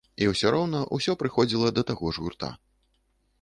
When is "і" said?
0.25-0.27